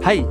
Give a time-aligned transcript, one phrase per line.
[0.00, 0.22] Hei!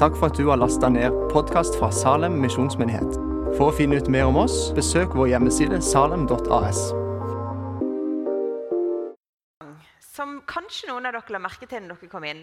[0.00, 3.12] Takk for at du har lasta ned podkast fra Salem misjonsmyndighet.
[3.54, 6.80] For å finne ut mer om oss, besøk vår hjemmeside salem.as.
[10.02, 12.40] Som kanskje noen av dere la merke til når dere kom inn.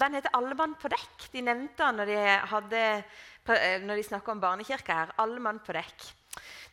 [0.00, 1.28] Den heter 'Alle mann på dekk'.
[1.34, 2.16] De nevnte den når de,
[2.54, 3.04] hadde,
[3.92, 5.12] de snakka om barnekirka her.
[5.18, 6.08] Alle mann på dekk.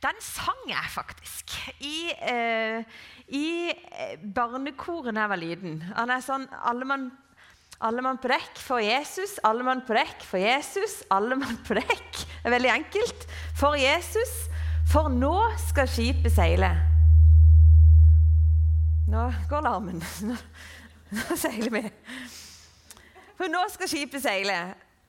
[0.01, 2.83] Den sang jeg faktisk i, eh,
[3.27, 3.73] i
[4.33, 5.81] barnekoret da jeg var liten.
[5.97, 7.11] Han er sånn alle mann,
[7.81, 11.77] alle mann på dekk for Jesus, alle mann på dekk for Jesus, alle mann på
[11.79, 12.19] dekk.
[12.21, 13.25] Det er veldig enkelt.
[13.57, 14.33] For Jesus,
[14.91, 15.33] for nå
[15.69, 16.71] skal skipet seile.
[19.11, 20.03] Nå går larmen.
[20.29, 20.37] Nå,
[21.11, 21.83] nå seiler vi.
[23.35, 24.59] For nå skal skipet seile.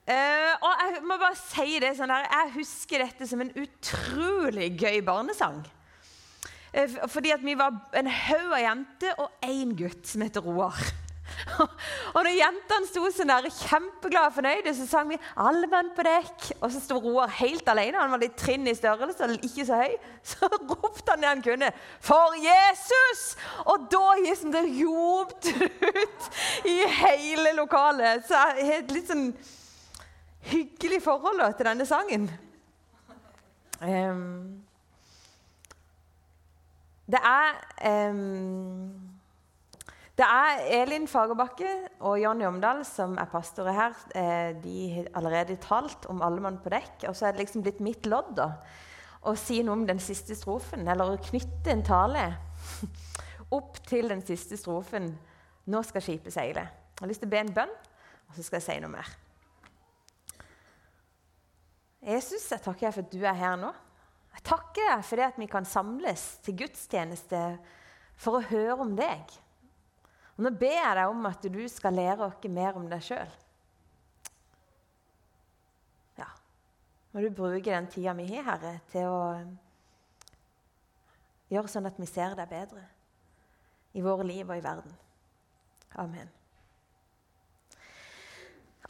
[0.03, 4.73] Uh, og jeg må bare si det sånn her, Jeg husker dette som en utrolig
[4.81, 5.61] gøy barnesang.
[6.73, 10.81] Uh, fordi at vi var en haug av jenter og én gutt som heter Roar.
[12.15, 16.05] og når jentene sto sånn der kjempeglade og fornøyde, så sang vi 'Alle mann på
[16.07, 16.51] dekk'.
[16.61, 18.01] Og så sto Roar helt alene.
[18.01, 19.97] Han var litt trinn i størrelse ikke så høy.
[20.33, 21.73] Så ropte han det han kunne.
[22.01, 23.37] 'For Jesus!'
[23.67, 26.31] Og da liksom det ropte ut
[26.65, 28.27] i hele lokalet.
[28.29, 29.33] Så jeg litt sånn
[30.53, 32.31] hyggelig forhold til denne sangen.
[33.83, 34.63] Um,
[37.11, 39.02] det er um,
[40.23, 41.67] Det er Elin Fagerbakke
[42.07, 43.97] og Jonny Omdal som er pastorer her.
[44.63, 47.09] De har allerede talt om alle mann på dekk.
[47.11, 48.47] Og så er det liksom blitt mitt lodd da,
[49.27, 52.29] å si noe om den siste strofen, eller å knytte en tale
[53.59, 55.11] opp til den siste strofen.
[55.67, 56.69] Nå skal skipet seile.
[56.71, 57.77] Jeg har lyst til å be en bønn,
[58.31, 59.15] og så skal jeg si noe mer.
[62.15, 63.75] Jesus, jeg takker deg for at du er her nå.
[64.39, 67.49] Jeg takker deg for det at vi kan samles til gudstjeneste
[68.15, 69.43] for å høre om deg.
[70.37, 73.35] Og Nå ber jeg deg om at du skal lære oss mer om deg sjøl.
[76.21, 76.31] Ja.
[77.13, 79.23] Må du bruke den tida vi har, Herre, til å
[81.53, 82.87] gjøre sånn at vi ser deg bedre
[83.93, 84.95] i våre liv og i verden.
[86.01, 86.31] Amen.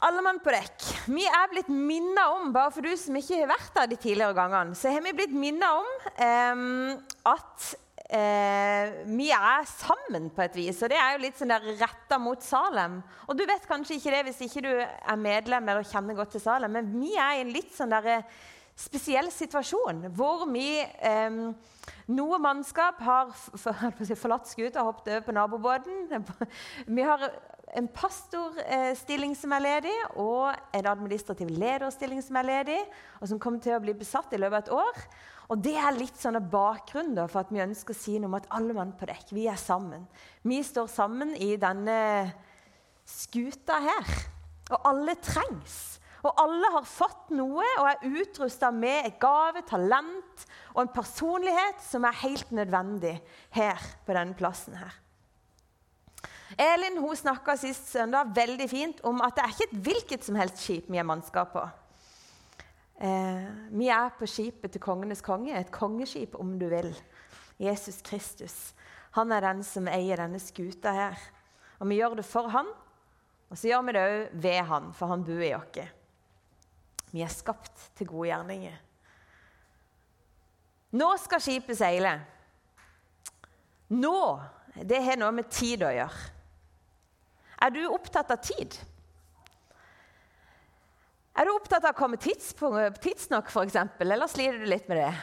[0.03, 0.85] Alle mann på dekk.
[1.15, 4.35] Vi er blitt minnet om bare for du som ikke har vært der de tidligere
[4.35, 6.63] gangene, så har vi blitt minnet om eh,
[7.31, 7.69] at
[8.13, 10.81] eh, vi er sammen på et vis.
[10.85, 12.99] Og det er jo litt sånn retta mot Salem.
[13.27, 16.43] Og du vet kanskje ikke det hvis ikke du er medlem eller kjenner godt til
[16.43, 18.25] Salem, men vi er i en litt sånn der
[18.79, 21.41] spesiell situasjon hvor vi eh,
[22.11, 23.29] Noe mannskap har
[24.23, 26.25] forlatt skuta og hoppet over på nabobåten.
[26.97, 27.21] Vi har
[27.73, 32.79] en pastorstilling som er ledig, og en administrativ lederstilling som er ledig,
[33.19, 35.01] og som kommer til å bli besatt i løpet av et år.
[35.53, 38.47] Og Det er litt sånn bakgrunn for at vi ønsker å si noe om at
[38.55, 40.05] alle mann på dekk, vi er sammen.
[40.45, 41.97] Vi står sammen i denne
[43.09, 44.15] skuta her.
[44.71, 45.99] Og alle trengs.
[46.23, 51.83] Og alle har fått noe og er utrusta med et gave, talent og en personlighet
[51.83, 53.17] som er helt nødvendig
[53.57, 55.02] her på denne plassen her.
[56.57, 60.37] Elin hun snakka sist søndag veldig fint om at det er ikke et hvilket som
[60.37, 61.63] helst skip vi er mannskap på.
[63.03, 66.93] Eh, vi er på skipet til kongenes konge, et kongeskip om du vil.
[67.61, 68.73] Jesus Kristus.
[69.17, 71.19] Han er den som eier denne skuta her.
[71.79, 72.69] Og vi gjør det for han,
[73.49, 75.83] og så gjør vi det òg ved han, for han bor i oss.
[77.13, 78.77] Vi er skapt til gode gjerninger.
[80.97, 82.13] Nå skal skipet seile.
[83.93, 84.17] Nå,
[84.81, 86.31] det har noe med tid å gjøre.
[87.63, 88.75] Er du opptatt av tid?
[91.33, 95.13] Er du opptatt av å komme tidsnok, f.eks., eller sliter du litt med det?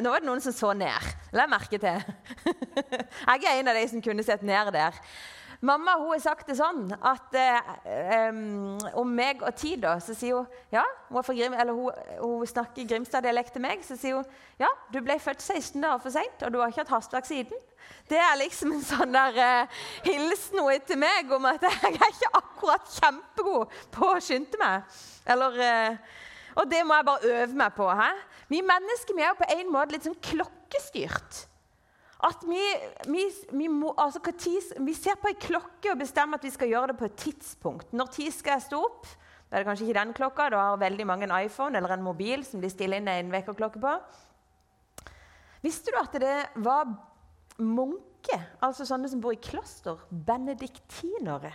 [0.00, 1.10] Nå var det noen som så ned.
[1.36, 1.98] La merke til.
[2.46, 4.96] Jeg er en av de som kunne sett ned der.
[5.60, 7.66] Mamma hun har sagt det sånn at eh,
[8.30, 12.86] um, om meg og tid, da, så sier hun ja, hun, Grim, hun, hun snakker
[12.88, 13.82] Grimstad-dialekt til meg.
[13.84, 16.86] Så sier hun ja, du ble født 16 dager for seint, og du har ikke
[16.86, 17.60] hatt hastverk siden.
[18.08, 22.08] Det er liksom en sånn der eh, hilsen hun til meg om at jeg er
[22.08, 24.98] ikke akkurat kjempegod på å skynde meg.
[25.28, 26.18] Eller, eh,
[26.56, 27.92] og det må jeg bare øve meg på.
[28.00, 28.10] He?
[28.56, 31.44] Vi mennesker vi er jo på en måte litt sånn klokkestyrt.
[32.26, 32.60] At vi,
[33.08, 33.24] vi,
[33.56, 34.20] vi, må, altså,
[34.84, 37.94] vi, ser på ei klokke og bestemmer at vi skal gjøre det på et tidspunkt.
[37.96, 39.08] Når tid skal jeg stå opp?
[39.48, 40.50] Da er det kanskje ikke den klokka.
[40.52, 43.80] Du har veldig mange en iPhone eller en mobil som de stiller inn en vekkerklokke
[43.82, 43.94] på.
[45.64, 46.92] Visste du at det var
[47.60, 51.52] munker, altså sånne som bor i kloster, benediktinere,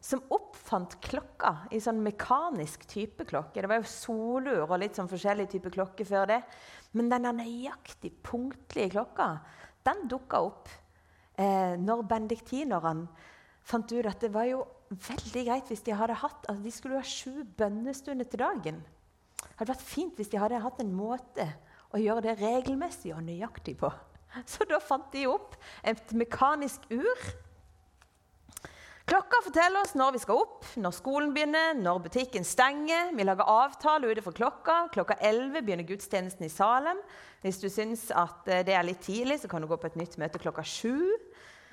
[0.00, 3.60] som oppfant klokka i sånn mekanisk type klokke?
[3.60, 6.40] Det var jo solur og litt sånn forskjellige type klokke før det.
[6.96, 9.34] Men den nøyaktig punktlige klokka
[9.86, 10.68] den dukka opp
[11.40, 13.08] eh, når benediktinerne
[13.66, 16.98] fant ut at det var jo veldig greit hvis de hadde hatt altså De skulle
[16.98, 18.80] ha sju bønnestunder til dagen.
[19.40, 21.46] Det hadde vært fint hvis de hadde hatt en måte
[21.94, 23.90] å gjøre det regelmessig og nøyaktig på.
[24.50, 25.56] Så da fant de opp
[25.86, 27.30] et mekanisk ur.
[29.10, 33.08] Klokka forteller oss når vi skal opp, når skolen begynner, når butikken stenger.
[33.16, 34.84] Vi lager avtale ut for klokka.
[34.94, 37.00] Klokka 11 begynner gudstjenesten i Salem.
[37.42, 39.98] Hvis du syns at eh, det er litt tidlig, så kan du gå på et
[39.98, 40.94] nytt møte klokka 7.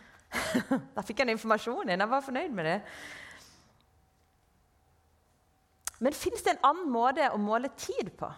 [0.96, 2.02] da fikk jeg informasjon inn.
[2.02, 2.78] Jeg var fornøyd med det.
[6.02, 8.34] Men fins det en annen måte å måle tid på?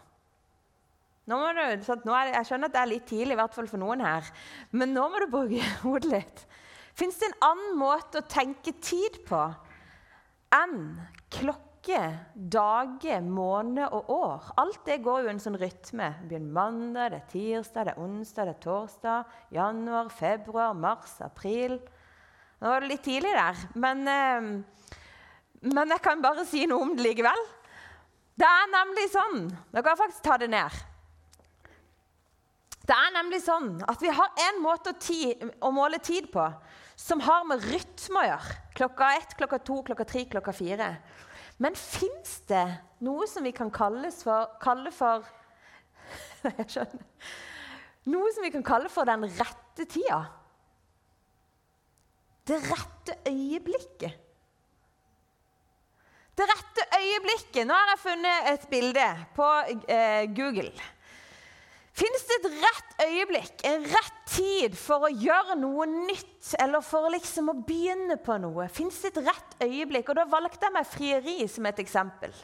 [1.30, 3.68] Nå må du, nå er, jeg skjønner at det er litt tidlig, i hvert fall
[3.70, 4.28] for noen her,
[4.74, 6.50] men nå må du bruke hodet litt.
[6.98, 9.42] Fins det en annen måte å tenke tid på
[10.56, 10.80] enn
[11.34, 12.02] klokke,
[12.34, 14.50] dager, måned og år?
[14.62, 16.10] Alt det går jo en sånn rytme.
[16.22, 21.16] Det begynner mandag, det er tirsdag, det er onsdag, det er torsdag, januar, februar, mars,
[21.26, 21.80] april.
[22.60, 25.00] Nå var det litt tidlig der, men, eh,
[25.70, 27.48] men jeg kan bare si noe om det likevel.
[28.40, 29.42] Det er nemlig sånn
[29.74, 30.76] Dere kan faktisk ta det ned.
[32.90, 36.48] Det er nemlig sånn at vi har en måte å, ti, å måle tid på
[37.00, 38.56] som har med rytme å gjøre.
[38.80, 40.88] Klokka ett, klokka to, klokka tre, klokka fire.
[41.62, 42.66] Men fins det
[43.06, 45.28] noe som vi kan for, kalle for
[46.48, 47.06] Jeg skjønner.
[48.10, 50.24] Noe som vi kan kalle for den rette tida?
[52.50, 54.26] Det rette øyeblikket.
[56.40, 59.50] Det rette øyeblikket Nå har jeg funnet et bilde på
[59.92, 60.72] eh, Google.
[62.00, 66.54] Fins det et rett øyeblikk, en rett tid, for å gjøre noe nytt?
[66.62, 68.70] Eller for liksom å begynne på noe?
[68.72, 70.12] Fins det et rett øyeblikk?
[70.14, 72.36] Og Da valgte jeg meg frieri som et eksempel.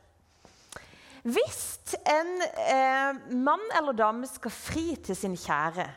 [1.25, 5.87] Hvis en eh, mann eller dame skal fri til sin kjære,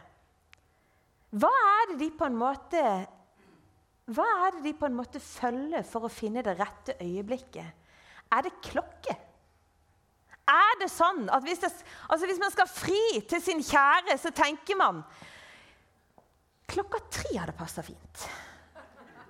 [1.37, 2.83] hva er det de på en måte
[4.09, 7.89] hva er det de på en måte følger for å finne det rette øyeblikket?
[8.33, 9.13] Er det klokke?
[10.49, 11.71] Er det sånn at hvis, det,
[12.09, 15.03] altså hvis man skal fri til sin kjære, så tenker man
[16.69, 18.27] Klokka tre hadde passa fint.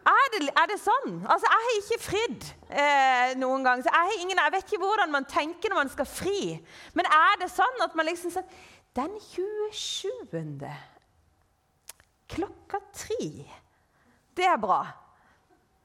[0.09, 1.21] Er det, er det, sånn?
[1.29, 3.83] Altså, Jeg har ikke fridd eh, noen gang.
[3.85, 6.41] så jeg, ingen, jeg, vet ikke hvordan man tenker når man skal fri.
[6.97, 8.49] Men er det sånn at man liksom sånn
[8.97, 10.65] Den 27.
[12.33, 13.29] klokka tre
[14.35, 14.81] Det er bra.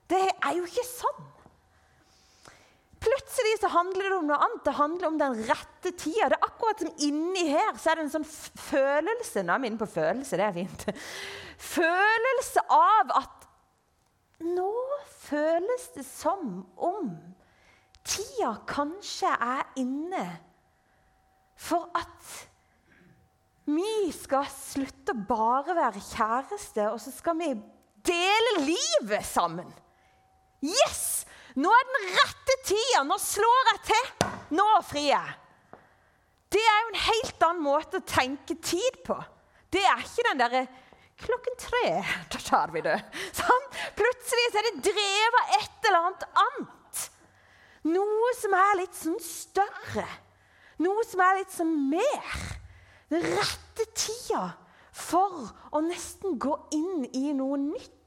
[0.10, 1.24] Det er jo ikke sånn.
[3.34, 4.60] Plutselig så handler det om noe annet.
[4.62, 6.28] Det handler om den rette tida.
[6.30, 9.70] Det er akkurat som inni her så er det en sånn følelse Nå er vi
[9.72, 10.86] inne på følelse, det er fint.
[11.58, 13.48] Følelse av at
[14.46, 14.70] nå
[15.24, 17.10] føles det som om
[18.06, 20.28] tida kanskje er inne
[21.58, 22.38] for at
[23.66, 27.50] vi skal slutte å bare være kjæreste, og så skal vi
[28.06, 29.74] dele livet sammen.
[30.62, 31.24] Yes!
[31.60, 33.04] Nå er den rette tida!
[33.06, 34.30] Nå slår jeg til!
[34.58, 35.36] Nå frir jeg!
[36.54, 39.18] Det er jo en helt annen måte å tenke tid på.
[39.74, 40.64] Det er ikke den derre
[41.24, 41.90] Klokken tre,
[42.34, 42.98] da tar vi det.
[43.38, 43.68] Sånn?
[43.98, 47.04] Plutselig er det drevet et eller annet annet.
[47.94, 50.08] Noe som er litt sånn større.
[50.84, 52.36] Noe som er litt sånn mer.
[53.14, 54.48] Den rette tida
[54.94, 58.03] for å nesten gå inn i noe nytt.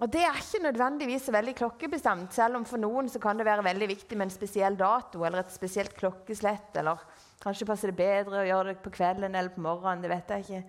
[0.00, 3.64] Og Det er ikke nødvendigvis veldig klokkebestemt, selv om for noen så kan det være
[3.66, 6.72] veldig viktig med en spesiell dato eller et spesielt klokkeslett.
[6.80, 7.02] Eller
[7.42, 10.00] kanskje passer det bedre å gjøre det på kvelden eller på morgenen.
[10.00, 10.62] Det vet jeg ikke.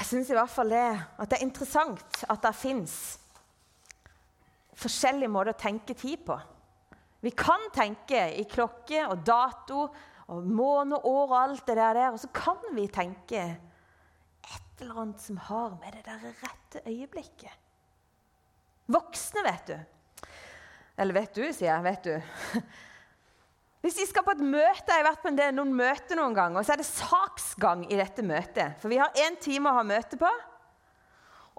[0.00, 0.90] Jeg syns i hvert fall det,
[1.22, 2.98] at det er interessant at det fins
[4.80, 6.34] forskjellige måter å tenke tid på.
[7.20, 9.84] Vi kan tenke i klokke og dato
[10.30, 13.44] og måned og år og alt det der, og så kan vi tenke
[14.80, 17.52] eller annet som har med det der rette øyeblikket.
[18.90, 19.76] Voksne, vet du.
[21.00, 21.84] Eller vet du, sier jeg.
[21.86, 22.60] Vet du.
[23.84, 26.60] Hvis vi skal på et møte, Jeg har vært på del, noen møter noen ganger,
[26.60, 28.76] og så er det saksgang i dette møtet.
[28.82, 30.32] For vi har én time å ha møte på.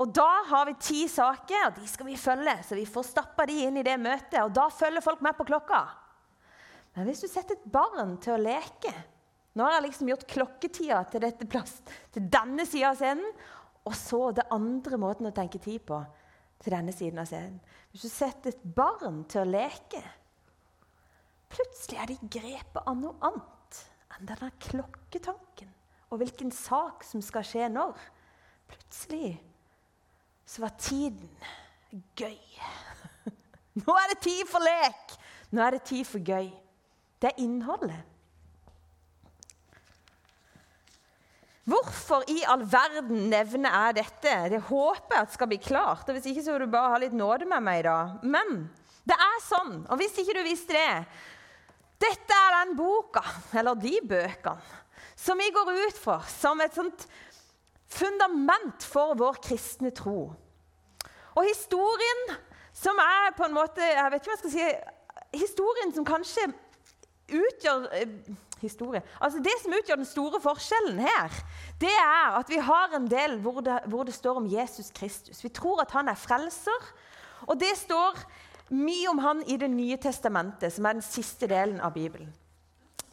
[0.01, 2.54] Og da har vi ti saker, og de skal vi følge.
[2.66, 5.48] Så vi får stappa de inn i det møtet, og da følger folk med på
[5.50, 5.82] klokka.
[6.96, 8.94] Men hvis du setter et barn til å leke,
[9.58, 11.81] nå har jeg liksom gjort klokketida til plass,
[12.13, 13.34] til denne sida av scenen.
[13.89, 15.98] Og så det andre måten å tenke tid på
[16.62, 17.58] til denne siden av scenen.
[17.91, 20.01] Hvis du setter et barn til å leke,
[21.51, 23.79] plutselig er de grepet av noe annet
[24.15, 25.72] enn denne klokketanken
[26.12, 27.98] og hvilken sak som skal skje når.
[28.72, 29.34] Plutselig
[30.48, 31.31] så var tiden
[32.20, 32.38] gøy.
[33.81, 35.17] Nå er det tid for lek!
[35.51, 36.51] Nå er det tid for gøy.
[37.20, 38.11] Det er innholdet.
[41.70, 44.36] Hvorfor i all verden nevner jeg dette?
[44.50, 46.08] Det håper jeg at skal bli klart.
[46.10, 48.24] og Hvis ikke så vil du bare ha litt nåde med meg i dag.
[48.25, 48.63] Men
[49.06, 50.89] det er sånn, og hvis ikke du visste det
[52.01, 53.22] Dette er den boka,
[53.53, 54.80] eller de bøkene,
[55.13, 57.06] som vi går ut for som et sånt
[57.91, 60.32] fundament for vår kristne tro.
[61.38, 62.24] Og historien
[62.74, 66.48] som er på en måte Jeg vet ikke hva jeg skal si Historien som kanskje
[67.32, 68.15] utgjør eh,
[68.62, 69.01] historie.
[69.22, 71.39] Altså Det som utgjør den store forskjellen her,
[71.82, 75.44] det er at vi har en del hvor det, hvor det står om Jesus Kristus.
[75.44, 76.91] Vi tror at han er frelser.
[77.50, 78.20] Og det står
[78.72, 82.32] mye om han i Det nye testamentet, som er den siste delen av Bibelen.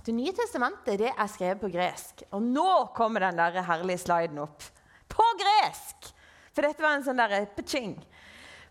[0.04, 2.22] Det nye testamentet det er skrevet på gresk.
[2.32, 4.62] Og nå kommer den der herlige sliden opp.
[5.08, 6.12] På gresk!
[6.54, 7.44] For dette var en sånn derre.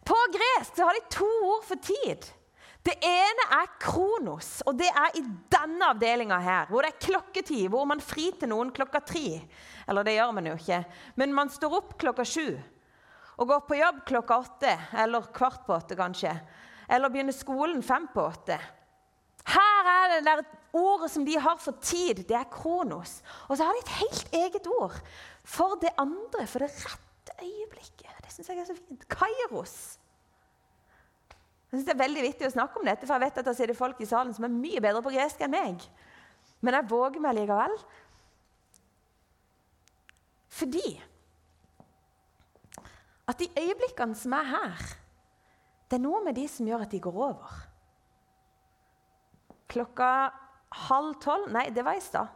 [0.08, 2.26] På gresk så har de to ord for tid.
[2.88, 6.70] Det ene er kronos, og det er i denne avdelinga her.
[6.72, 9.42] Hvor det er klokketid, hvor man frir til noen klokka tre.
[9.88, 10.80] Eller det gjør man jo ikke,
[11.20, 12.56] men man står opp klokka sju.
[13.38, 16.32] Og går på jobb klokka åtte, eller kvart på åtte kanskje.
[16.88, 18.56] Eller begynner skolen fem på åtte.
[19.48, 23.20] Her er det der ordet som de har for tid, det er kronos.
[23.48, 24.96] Og så har de et helt eget ord
[25.44, 28.16] for det andre, for det rette øyeblikket.
[28.24, 29.08] Det syns jeg er så fint.
[29.12, 29.98] Kairos.
[31.78, 33.66] Jeg synes Det er veldig vittig å snakke om dette, for jeg vet at det
[33.70, 35.84] er folk i salen som er mye bedre på gresk enn meg.
[36.66, 37.76] Men jeg våger meg likevel.
[40.58, 40.88] Fordi
[43.30, 44.90] at de øyeblikkene som er her,
[45.86, 47.62] det er noe med de som gjør at de går over.
[49.70, 50.12] Klokka
[50.90, 52.34] halv tolv Nei, det var i stad.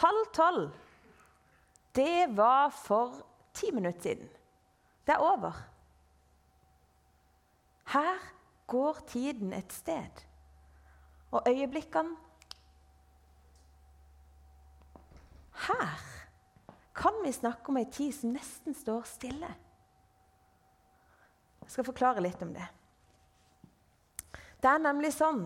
[0.00, 0.72] Halv tolv.
[1.92, 3.20] Det var for
[3.52, 4.36] ti minutter siden.
[5.04, 5.66] Det er over.
[7.86, 8.18] Her
[8.66, 10.22] går tiden et sted.
[11.30, 12.16] Og øyeblikkene
[15.66, 16.00] Her
[16.94, 19.48] kan vi snakke om ei tid som nesten står stille.
[21.62, 22.66] Jeg skal forklare litt om det.
[24.62, 25.42] Det er nemlig sånn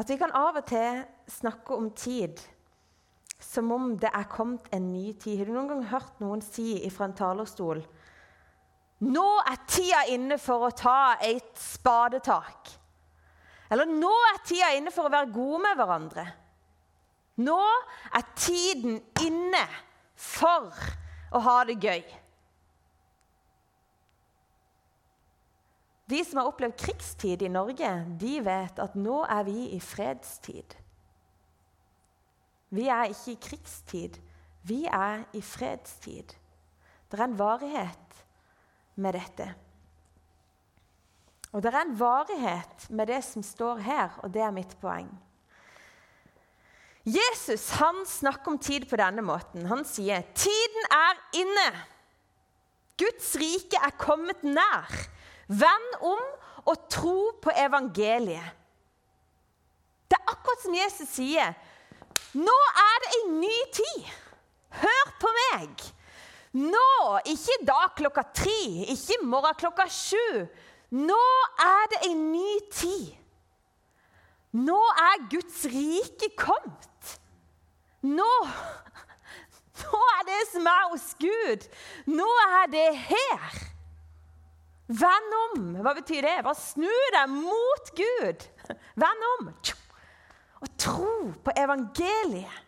[0.00, 2.40] at vi kan av og til snakke om tid
[3.44, 5.38] som om det er kommet en ny tid.
[5.38, 7.84] Har du noen gang hørt noen si fra en talerstol
[9.02, 12.70] nå er tida inne for å ta et spadetak.
[13.72, 16.26] Eller nå er tida inne for å være gode med hverandre.
[17.42, 17.60] Nå
[18.14, 19.64] er tiden inne
[20.14, 20.70] for
[21.34, 22.04] å ha det gøy.
[26.04, 30.76] De som har opplevd krigstid i Norge, de vet at nå er vi i fredstid.
[32.74, 34.18] Vi er ikke i krigstid,
[34.68, 36.34] vi er i fredstid.
[37.08, 38.03] Det er en varighet
[38.94, 39.48] med dette.
[41.54, 45.08] Og det er en varighet med det som står her, og det er mitt poeng.
[47.04, 49.66] Jesus han snakker om tid på denne måten.
[49.68, 51.68] Han sier tiden er inne.
[52.98, 54.88] Guds rike er kommet nær.
[55.46, 56.22] Vend om
[56.64, 58.54] og tro på evangeliet.
[60.08, 61.52] Det er akkurat som Jesus sier.
[62.34, 64.08] Nå er det en ny tid.
[64.80, 65.84] Hør på meg.
[66.54, 67.18] Nå!
[67.26, 68.60] Ikke dag klokka tre,
[68.94, 70.46] ikke i morgen klokka sju.
[70.94, 71.20] Nå
[71.58, 73.14] er det en ny tid.
[74.54, 77.14] Nå er Guds rike kommet.
[78.06, 78.30] Nå
[79.82, 81.64] Nå er det som er hos Gud.
[82.06, 83.56] Nå er det her.
[84.86, 85.64] Vend om.
[85.82, 86.36] Hva betyr det?
[86.46, 88.46] Bare snu deg mot Gud.
[89.02, 89.50] Vend om.
[90.62, 92.63] Og tro på evangeliet.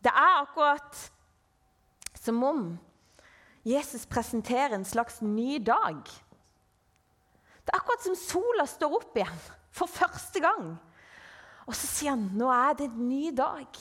[0.00, 1.00] Det er akkurat
[2.20, 2.64] som om
[3.64, 6.00] Jesus presenterer en slags ny dag.
[7.60, 9.40] Det er akkurat som sola står opp igjen
[9.76, 10.72] for første gang.
[11.68, 13.80] Og så sier han nå er det en ny dag.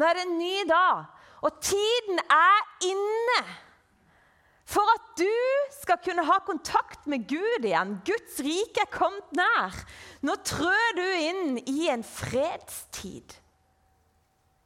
[0.00, 1.10] Nå er det en ny dag,
[1.44, 3.40] og tiden er inne
[4.70, 5.34] for at du
[5.74, 7.96] skal kunne ha kontakt med Gud igjen.
[8.06, 9.76] Guds rike er kommet nær.
[10.22, 13.34] Nå trør du inn i en fredstid.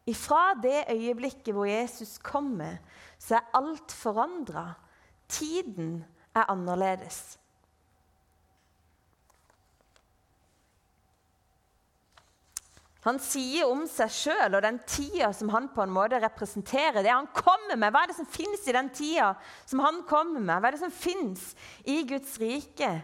[0.07, 2.77] Ifra det øyeblikket hvor Jesus kommer,
[3.19, 4.75] så er alt forandra.
[5.29, 7.39] Tiden er annerledes.
[13.05, 17.03] Han sier om seg sjøl og den tida som han på en måte representerer.
[17.05, 17.93] Det han kommer med.
[17.93, 19.35] Hva er det som fins i den tida
[19.69, 20.57] som han kommer med?
[20.57, 21.51] Hva er det som fins
[21.85, 22.95] i Guds rike?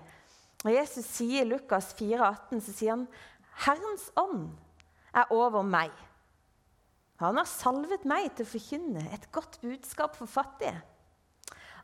[0.64, 3.08] Og Jesus sier i Lukas 4, 18, så sier han,
[3.60, 4.50] 'Herrens ånd
[5.12, 6.09] er over meg.'
[7.20, 10.78] Han har salvet meg til å forkynne et godt budskap for fattige.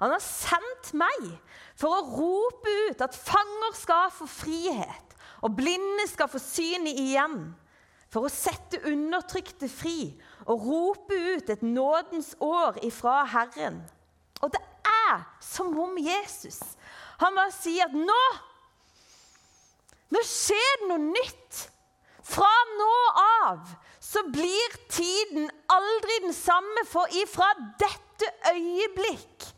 [0.00, 1.28] Han har sendt meg
[1.76, 5.14] for å rope ut at fanger skal få frihet,
[5.44, 7.38] og blinde skal få synet igjen.
[8.12, 10.14] For å sette undertrykte fri
[10.46, 13.82] og rope ut et nådens år ifra Herren.
[14.40, 16.62] Og det er som om Jesus
[17.20, 18.20] han bare sier at nå
[20.14, 21.56] Nå skjer det noe nytt.
[22.26, 29.52] Fra nå av så blir tiden aldri den samme, for ifra dette øyeblikk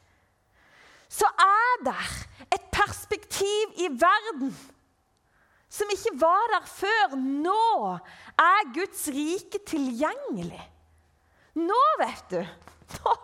[1.18, 2.10] så er der
[2.52, 4.52] et perspektiv i verden
[5.72, 7.16] som ikke var der før.
[7.16, 7.96] Nå
[8.38, 10.60] er Guds rike tilgjengelig.
[11.58, 12.40] Nå, vet du.
[12.98, 13.14] Nå,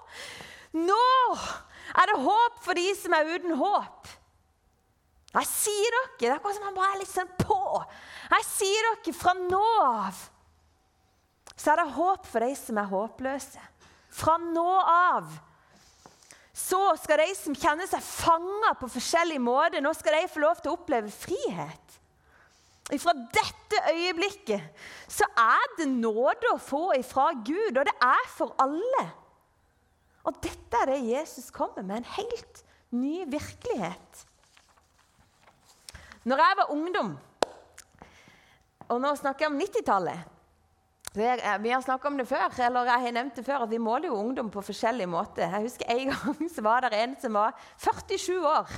[0.89, 1.05] nå
[1.95, 4.14] er det håp for de som er uten håp.
[5.35, 7.61] Jeg sier dere, Det er akkurat som han bare er litt sånn på.
[8.31, 10.23] Jeg sier dere, fra nå av
[11.55, 13.67] så er det håp for de som er håpløse.
[14.15, 15.29] Fra nå av
[16.55, 20.61] så skal de som kjenner seg fanga på forskjellige måter, nå skal de få lov
[20.63, 21.97] til å oppleve frihet.
[23.01, 28.55] Fra dette øyeblikket så er det nåde å få ifra Gud, og det er for
[28.63, 29.07] alle.
[30.29, 32.63] Og dette er det Jesus kommer med, en helt
[32.95, 34.25] ny virkelighet.
[36.25, 37.11] Når jeg var ungdom,
[38.89, 40.31] og nå snakker jeg om 90-tallet
[41.15, 44.09] Vi har snakket om det før, eller jeg har nevnt det før, at vi måler
[44.09, 45.47] jo ungdom på forskjellige måter.
[45.47, 48.73] Jeg husker En gang så var det en som var 47 år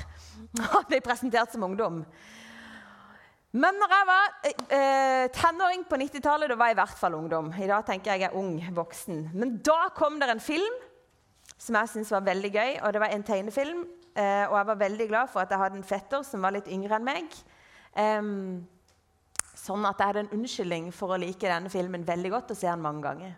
[0.76, 2.03] og ble presentert som ungdom.
[3.57, 7.53] Men når jeg var eh, tenåring på 90-tallet, da var jeg i hvert fall ungdom.
[7.57, 9.31] I dag tenker jeg jeg er ung voksen.
[9.33, 10.83] Men da kom det en film
[11.57, 12.73] som jeg syntes var veldig gøy.
[12.83, 15.77] og Det var en tegnefilm, eh, og jeg var veldig glad for at jeg hadde
[15.77, 17.35] en fetter som var litt yngre enn meg.
[19.57, 22.71] Sånn at jeg hadde en unnskyldning for å like denne filmen veldig godt og se
[22.71, 23.35] den mange ganger.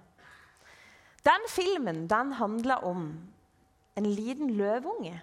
[1.27, 3.09] Den filmen den handla om
[3.99, 5.17] en liten løveunge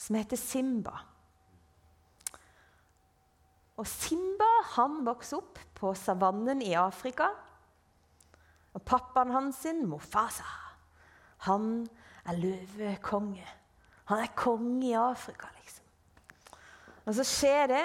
[0.00, 0.94] som heter Simba.
[3.76, 7.30] Og Simba han vokste opp på savannen i Afrika.
[8.74, 10.46] Og pappaen hans, sin, Mofasa,
[11.46, 11.84] han
[12.26, 13.46] er løvekonge.
[14.10, 15.84] Han er konge i Afrika, liksom.
[17.04, 17.84] Og så skjer det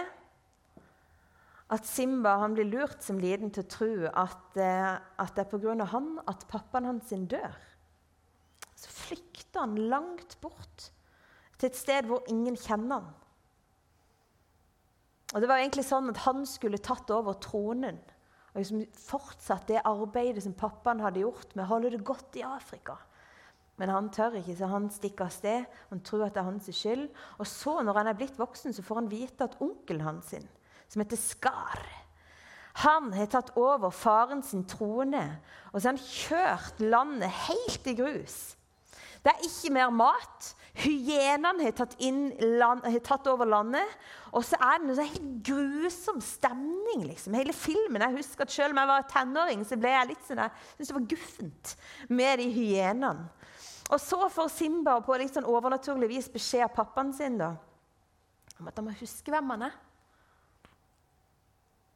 [1.70, 5.50] at Simba han blir lurt som liten til å tro at, eh, at det er
[5.52, 5.86] pga.
[5.86, 7.56] han at pappaen hans dør.
[8.76, 10.90] Så flykter han langt bort
[11.60, 13.14] til et sted hvor ingen kjenner han.
[15.36, 18.00] Og Det var egentlig sånn at han skulle tatt over tronen
[18.50, 22.42] og liksom fortsatt det arbeidet som pappaen hadde gjort med å holde det godt i
[22.42, 22.98] Afrika.
[23.80, 25.80] Men han tør ikke, så han stikker av sted.
[25.90, 27.08] Han tror at det er hans skyld.
[27.40, 30.48] Og så, når han er blitt voksen, så får han vite at onkelen hans, sin,
[30.92, 31.88] som heter Skar
[32.80, 35.26] han har tatt over faren sin trone,
[35.74, 38.38] og så har han kjørt landet helt i grus.
[39.20, 40.54] Det er ikke mer mat.
[40.80, 43.98] Hyenene har har tatt over landet.
[44.32, 47.04] Og så er det en helt grusom stemning.
[47.04, 47.34] liksom.
[47.34, 48.02] Hele filmen.
[48.02, 50.88] Jeg husker at Selv om jeg var tenåring, så ble jeg litt sånn, jeg syntes
[50.88, 51.76] det var guffent
[52.08, 53.28] med de hyenene.
[53.90, 57.56] Og så får Simba på litt sånn overnaturlig vis beskjed av pappaen sin da,
[58.60, 59.78] om at han må huske hvem han er.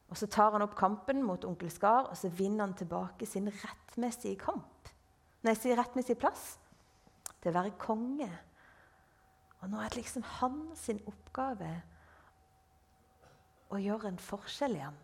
[0.10, 3.49] Og Så tar han opp kampen mot onkel Skar, og så vinner han tilbake sin
[3.49, 4.89] rettmessige kamp.
[5.43, 6.58] Nei, sin rettmessige plass
[7.41, 8.29] til å være konge.
[9.62, 11.71] Og nå er det liksom hans oppgave
[13.73, 15.01] å gjøre en forskjell igjen.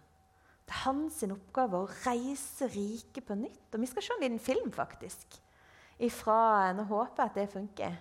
[0.70, 3.66] Det er hans oppgave å reise riket på nytt.
[3.74, 5.40] Og Vi skal se en liten film, faktisk
[6.00, 7.98] ifra Nå håper jeg at det funker.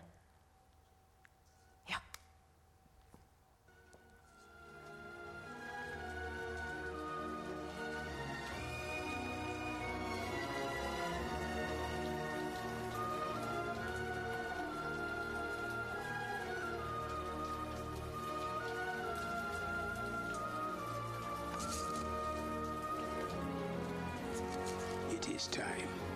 [25.39, 26.08] Time.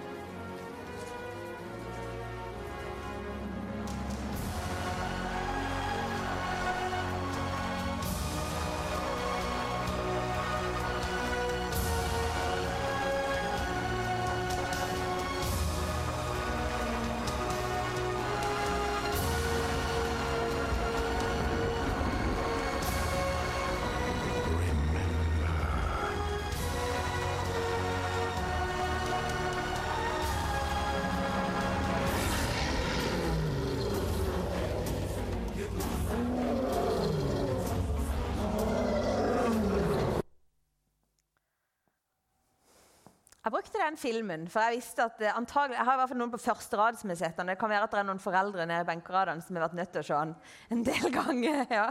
[43.53, 46.19] Jeg brukte den filmen, for jeg visste at eh, antagelig, jeg har i hvert fall
[46.23, 47.51] noen på første rad som har sett den.
[47.53, 49.91] Det kan være at det er noen foreldre nede i benkeradene som har vært nødt
[49.93, 50.31] til å se den
[50.73, 51.59] en del ganger.
[51.69, 51.83] ja.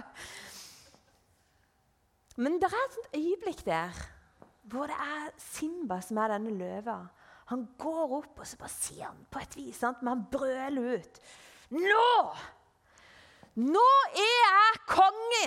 [2.42, 4.00] Men det er et øyeblikk der
[4.74, 6.98] hvor det er Simba som er denne løva.
[7.54, 10.02] Han går opp, og så bare sier han på et vis sant?
[10.02, 11.22] Men han brøler ut.
[11.78, 12.10] Nå!
[13.62, 15.46] Nå er jeg konge!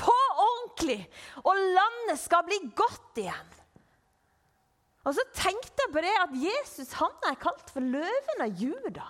[0.00, 1.02] På ordentlig!
[1.44, 3.52] Og landet skal bli godt igjen.
[5.06, 9.06] Og så tenkte jeg på det at Jesus han er kalt for løven av Juda.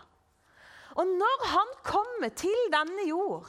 [0.96, 3.48] Og når han kommer til denne jord,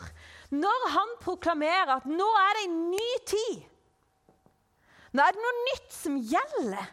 [0.52, 3.66] når han proklamerer at nå er det en ny tid
[5.16, 6.90] Nå er det noe nytt som gjelder,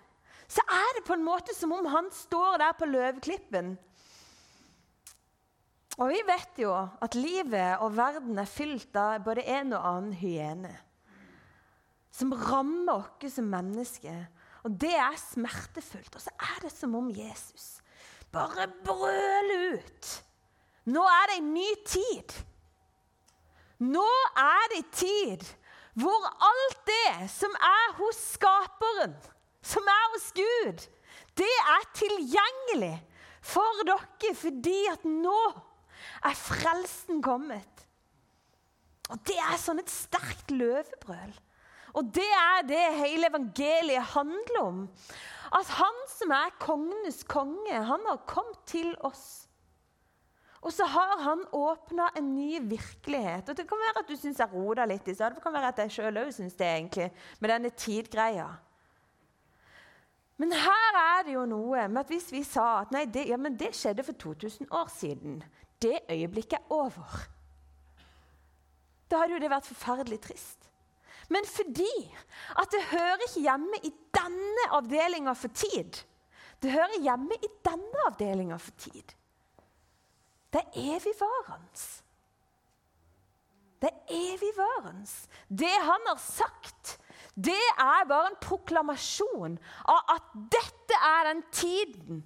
[0.48, 3.72] så er det på en måte som om han står der på løvklippen.
[5.98, 10.14] Og vi vet jo at livet og verden er fylt av både en og annen
[10.18, 10.72] hyene.
[12.14, 14.24] Som rammer oss som mennesker
[14.64, 16.14] og det er smertefullt.
[16.14, 17.74] Og så er det som om Jesus
[18.34, 20.08] bare brøler ut.
[20.90, 22.34] Nå er det en ny tid.
[23.84, 24.08] Nå
[24.40, 25.44] er det tid
[25.94, 29.14] hvor alt det som er hos Skaperen,
[29.62, 30.80] som er hos Gud,
[31.38, 32.96] det er tilgjengelig
[33.44, 35.38] for dere fordi at nå
[36.24, 37.86] er frelsen kommet.
[39.12, 41.34] Og det er sånn et sterkt løvebrøl.
[41.94, 44.82] Og det er det hele evangeliet handler om.
[45.54, 49.44] At han som er kongenes konge, han har kommet til oss.
[50.64, 53.48] Og så har han åpna en ny virkelighet.
[53.48, 55.42] Og Det kan være at du syns jeg rota litt i det.
[55.42, 58.48] kan være at jeg sjøl òg syns det, egentlig, med denne tidgreia.
[60.36, 63.36] Men her er det jo noe med at hvis vi sa at nei, det, ja,
[63.36, 65.44] det skjedde for 2000 år siden
[65.82, 67.28] Det øyeblikket er over.
[69.10, 70.73] Da hadde jo det vært forferdelig trist
[71.32, 71.92] men fordi
[72.60, 76.00] at det hører ikke hjemme i denne avdelinga for tid.
[76.62, 79.14] Det hører hjemme i denne avdelinga for tid.
[80.52, 81.86] Det er evigvarende.
[83.82, 85.08] Det er evigvarende.
[85.48, 86.98] Det han har sagt,
[87.34, 89.58] det er bare en proklamasjon
[89.90, 92.22] av at dette er den tiden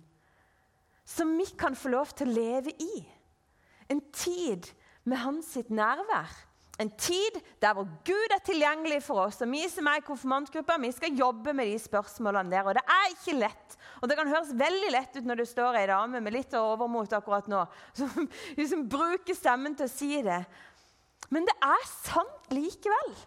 [1.08, 3.00] som vi kan få lov til å leve i.
[3.88, 4.68] En tid
[5.08, 6.28] med hans sitt nærvær.
[6.78, 9.40] En tid der hvor Gud er tilgjengelig for oss.
[9.42, 12.68] Og vi som er i konfirmantgruppa, vi skal jobbe med de spørsmålene der.
[12.70, 13.78] Og det er ikke lett.
[13.98, 17.16] Og det kan høres veldig lett ut når det står ei dame med litt overmot
[17.18, 17.64] akkurat nå,
[17.98, 18.28] som,
[18.70, 20.38] som bruker stemmen til å si det.
[21.34, 23.18] Men det er sant likevel.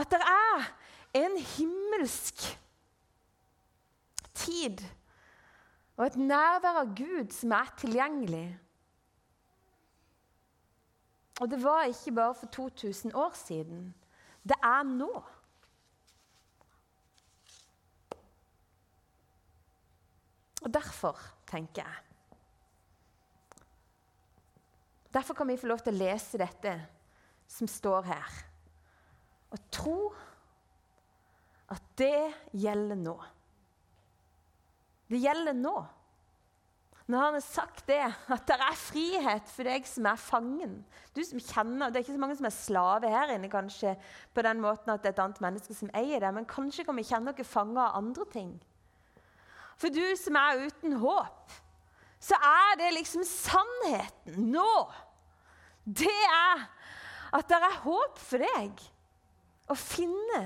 [0.00, 0.72] At det er
[1.20, 2.46] en himmelsk
[4.40, 4.80] tid
[5.98, 8.46] og et nærvær av Gud som er tilgjengelig.
[11.42, 13.94] Og det var ikke bare for 2000 år siden.
[14.46, 15.10] Det er nå.
[20.62, 21.94] Og derfor, tenker jeg
[25.12, 26.70] Derfor kan vi få lov til å lese dette
[27.50, 28.36] som står her,
[29.52, 29.96] og tro
[31.68, 33.16] at det gjelder nå.
[35.12, 35.74] Det gjelder nå.
[37.12, 38.00] Når han har sagt det,
[38.32, 40.78] at det er frihet for deg som er fangen
[41.12, 43.92] Du som kjenner, Det er ikke så mange som er slave her inne, kanskje,
[44.32, 46.96] på den måten at det er et annet menneske som eier det, men kanskje kan
[46.96, 48.54] vi kjenne dere fanget av andre ting.
[49.76, 51.52] For du som er uten håp,
[52.22, 54.72] så er det liksom sannheten nå.
[55.84, 56.64] Det er
[57.34, 58.84] at det er håp for deg
[59.68, 60.42] å finne.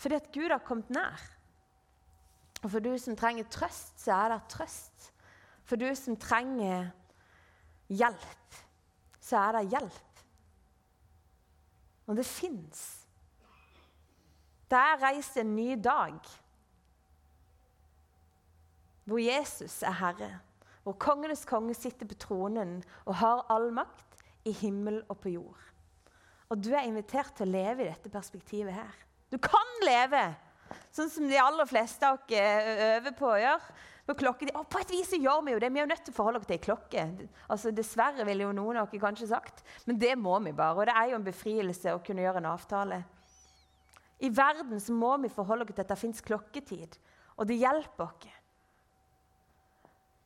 [0.00, 1.30] Fordi at Gud har kommet nær.
[2.60, 5.10] Og for du som trenger trøst, så er det trøst.
[5.64, 6.90] For du som trenger
[7.88, 8.60] hjelp,
[9.20, 10.24] så er det hjelp.
[12.10, 12.82] Og det fins.
[14.70, 16.18] Det er reist en ny dag
[19.10, 20.28] hvor Jesus er herre,
[20.84, 22.76] hvor kongenes konge sitter på tronen
[23.08, 25.64] og har all makt i himmel og på jord.
[26.50, 28.94] Og du er invitert til å leve i dette perspektivet her.
[29.30, 30.22] Du kan leve
[30.94, 33.78] Sånn som de aller fleste av eh, øver på å gjøre.
[34.18, 35.68] Klokke, de, på et vis gjør vi jo det.
[35.70, 37.04] Vi er jo nødt til å forholde oss til ei klokke.
[37.46, 39.62] Altså, dessverre, ville jo noen av dere kanskje sagt.
[39.86, 40.74] Men det må vi bare.
[40.80, 43.02] Og det er jo en befrielse å kunne gjøre en avtale.
[44.20, 46.98] I verden så må vi forholde oss til at det fins klokketid.
[47.38, 48.34] Og det hjelper oss.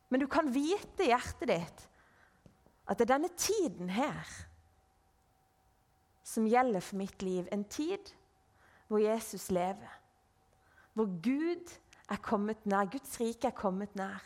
[0.08, 1.86] Men du kan vite i hjertet ditt
[2.84, 4.28] at det er denne tiden her
[6.24, 7.48] som gjelder for mitt liv.
[7.52, 8.12] En tid
[8.88, 10.00] hvor Jesus lever
[10.94, 11.72] hvor Gud
[12.10, 12.88] er kommet nær.
[12.90, 14.22] Guds rike er kommet nær.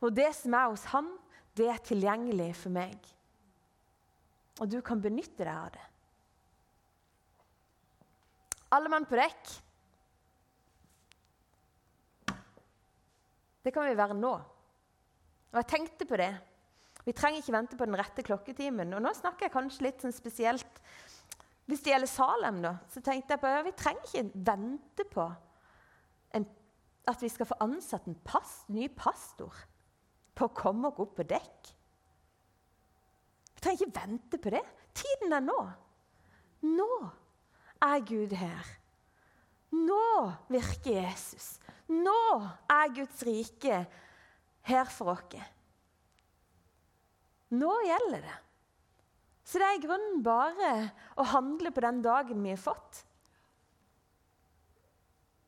[0.00, 1.12] Hvor det som er hos Han,
[1.56, 2.96] det er tilgjengelig for meg.
[4.60, 5.84] Og du kan benytte deg av det.
[8.76, 9.54] Alle mann på dekk.
[13.62, 14.34] Det kan vi være nå.
[15.52, 16.32] Og jeg tenkte på det.
[17.06, 18.94] Vi trenger ikke vente på den rette klokketimen.
[18.96, 20.82] Og nå snakker jeg kanskje litt sånn spesielt
[21.66, 25.24] Hvis det gjelder Salem, da, så tenkte jeg på ja, vi trenger ikke vente på
[26.34, 26.46] en,
[27.06, 29.54] at vi skal få ansatt en past, ny pastor
[30.36, 31.72] på å komme og opp på dekk.
[33.54, 34.64] Vi trenger ikke vente på det.
[34.96, 35.60] Tiden er nå.
[36.66, 36.90] Nå
[37.84, 38.72] er Gud her.
[39.76, 40.08] Nå
[40.48, 41.56] virker Jesus.
[41.92, 42.18] Nå
[42.72, 43.84] er Guds rike
[44.66, 45.38] her for oss.
[47.56, 48.36] Nå gjelder det.
[49.46, 50.70] Så det er i grunnen bare
[51.14, 53.04] å handle på den dagen vi har fått.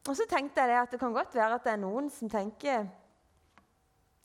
[0.08, 2.88] Og så tenkte jeg at Det kan godt være at det er noen som tenker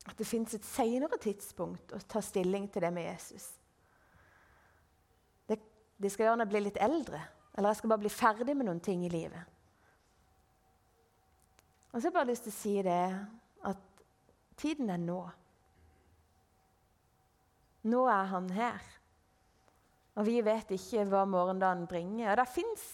[0.04, 3.46] at det fins et senere tidspunkt å ta stilling til det med Jesus.
[5.48, 5.56] Det,
[5.96, 7.22] det skal gjøre når jeg blir litt eldre,
[7.56, 9.54] eller jeg skal bare bli ferdig med noen ting i livet.
[11.94, 13.00] Og så har jeg bare lyst til å si det
[13.72, 14.04] at
[14.60, 15.22] tiden er nå.
[17.88, 18.92] Nå er han her.
[20.20, 22.34] Og vi vet ikke hva morgendagen bringer.
[22.34, 22.88] Og Det fins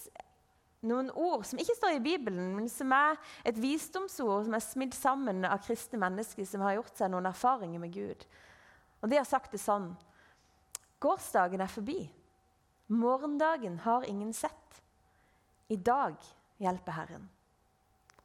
[0.88, 4.96] noen ord som ikke står i Bibelen, men som er et visdomsord som er smidd
[4.96, 8.24] sammen av kristne mennesker som har gjort seg noen erfaringer med Gud.
[9.02, 9.92] Og De har sagt det sånn
[11.00, 12.02] Gårsdagen er forbi.
[12.92, 14.82] Morgendagen har ingen sett.
[15.72, 16.18] I dag
[16.60, 17.30] hjelper Herren.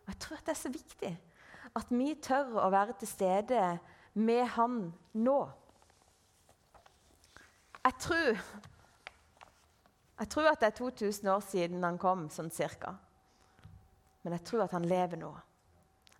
[0.04, 1.12] Og Jeg tror at det er så viktig
[1.74, 3.60] at vi tør å være til stede
[4.14, 4.78] med Han
[5.12, 5.38] nå.
[7.84, 8.40] Jeg tror,
[10.18, 12.94] jeg tror at det er 2000 år siden han kom, sånn cirka.
[14.22, 15.32] Men jeg tror at han lever nå.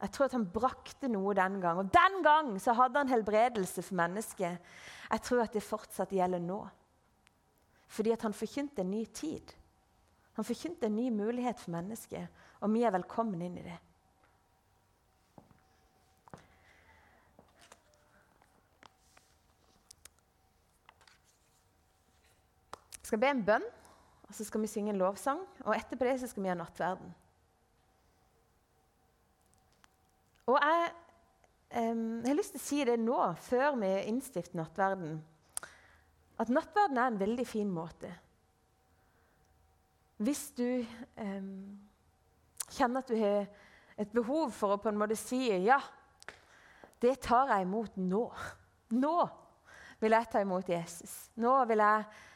[0.00, 1.78] Jeg tror at han brakte noe den gang.
[1.80, 4.72] Og den gang så hadde han helbredelse for mennesket.
[5.10, 6.58] Jeg tror at det fortsatt gjelder nå.
[7.94, 9.54] Fordi at han forkynte en ny tid.
[10.34, 12.26] Han forkynte en ny mulighet for mennesket,
[12.60, 13.78] og vi er velkommen inn i det.
[23.14, 23.66] skal be en bønn,
[24.34, 25.38] og så skal vi synge en lovsang.
[25.62, 27.12] Og etterpå det så skal vi ha nattverden.
[30.50, 30.88] Og jeg,
[31.70, 35.22] eh, jeg har lyst til å si det nå, før vi innstifter nattverden,
[36.42, 38.10] at nattverden er en veldig fin måte.
[40.18, 41.48] Hvis du eh,
[42.74, 43.46] kjenner at du har
[43.94, 45.78] et behov for å på en måte si ja,
[46.98, 48.26] det tar jeg imot nå.
[48.98, 49.16] Nå
[50.02, 51.30] vil jeg ta imot Jesus.
[51.38, 52.32] Nå vil jeg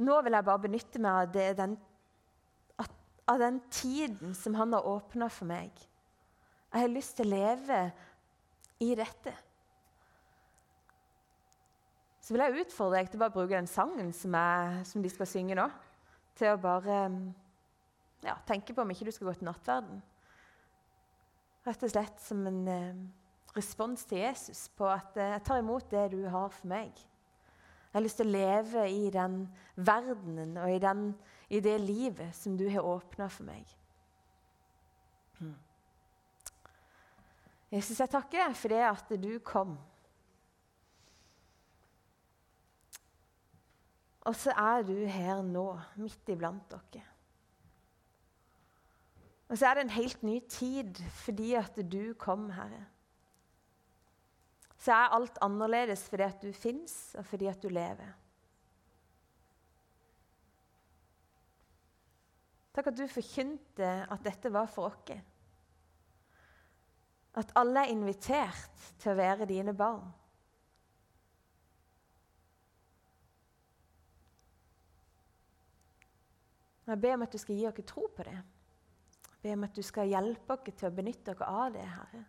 [0.00, 1.76] nå vil jeg bare benytte meg av, det, den,
[3.28, 5.70] av den tiden som han har åpna for meg.
[6.70, 7.80] Jeg har lyst til å leve
[8.80, 9.34] i dette.
[12.20, 15.10] Så vil jeg utfordre deg til å bare bruke den sangen som, jeg, som de
[15.10, 15.66] skal synge nå.
[16.38, 17.00] Til å bare
[18.22, 20.00] ja, tenke på om ikke du skal gå til nattverden.
[21.66, 23.00] Rett og slett som en eh,
[23.56, 26.94] respons til Jesus på at eh, jeg tar imot det du har for meg.
[27.90, 29.40] Jeg har lyst til å leve i den
[29.74, 31.08] verdenen og i, den,
[31.50, 33.72] i det livet som du har åpna for meg.
[35.40, 35.56] Hmm.
[37.74, 39.74] Jesus, jeg takker deg for det at du kom.
[44.30, 45.66] Og så er du her nå,
[45.98, 47.02] midt iblant dere.
[49.50, 52.84] Og så er det en helt ny tid fordi at du kom, Herre
[54.80, 58.14] så er alt annerledes fordi at du fins, og fordi at du lever.
[62.72, 65.18] Takk at du forkynte at dette var for oss.
[67.36, 70.08] At alle er invitert til å være dine barn.
[76.90, 78.38] Jeg ber om at du skal gi oss tro på det.
[79.30, 82.24] Jeg ber om at du skal hjelpe oss til å benytte oss av det, Herre.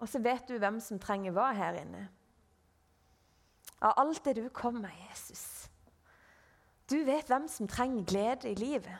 [0.00, 2.06] Og så vet du hvem som trenger hva her inne.
[3.80, 5.68] Av alt det du kom med, Jesus.
[6.90, 8.96] Du vet hvem som trenger glede i livet.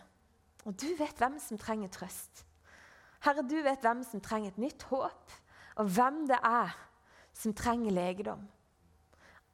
[0.68, 2.44] Og du vet hvem som trenger trøst.
[3.24, 5.34] Herre, du vet hvem som trenger et nytt håp,
[5.80, 6.72] og hvem det er
[7.36, 8.46] som trenger legedom.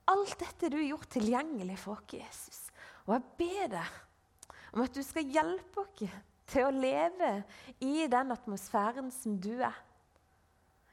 [0.06, 2.61] Alt dette du har gjort tilgjengelig for oss, Jesus.
[3.06, 7.32] Og jeg ber deg om at du skal hjelpe oss til å leve
[7.82, 9.74] i den atmosfæren som du er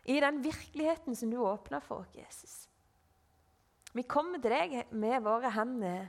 [0.03, 2.55] i den virkeligheten som du åpner for oss, Jesus.
[3.93, 6.07] Vi kommer til deg med våre hender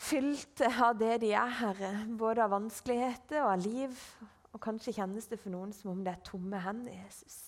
[0.00, 1.92] fylte av det de er, Herre.
[2.18, 4.02] Både av vanskeligheter og av liv.
[4.50, 7.38] Og kanskje kjennes det for noen som om det er tomme hender, Jesus.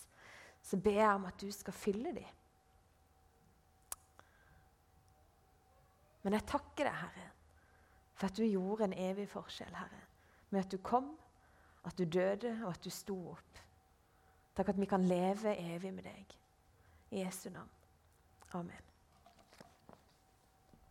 [0.62, 2.38] Så ber jeg om at du skal fylle dem.
[6.22, 7.28] Men jeg takker deg, Herre,
[8.14, 10.02] For at du gjorde en evig forskjell, Herre.
[10.50, 11.09] Med at du kom,
[11.88, 13.62] at du døde, og at du sto opp.
[14.57, 16.38] Takk at vi kan leve evig med deg.
[17.11, 17.71] I Jesu navn.
[18.53, 18.91] Amen.